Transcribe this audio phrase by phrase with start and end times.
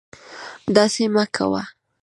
[0.75, 1.61] داسې مکوه